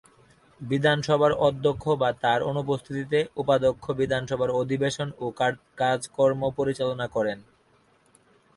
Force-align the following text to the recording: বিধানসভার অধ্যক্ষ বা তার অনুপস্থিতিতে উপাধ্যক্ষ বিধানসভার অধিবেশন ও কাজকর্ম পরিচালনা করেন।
বিধানসভার 0.61 1.31
অধ্যক্ষ 1.47 1.83
বা 2.01 2.09
তার 2.23 2.39
অনুপস্থিতিতে 2.43 3.19
উপাধ্যক্ষ 3.37 3.85
বিধানসভার 3.99 4.49
অধিবেশন 4.61 5.07
ও 5.19 5.25
কাজকর্ম 5.79 6.41
পরিচালনা 6.57 7.05
করেন। 7.07 7.39